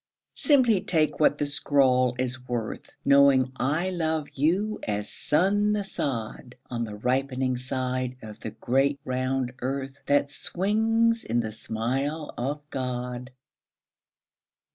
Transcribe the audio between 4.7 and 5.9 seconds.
as sun the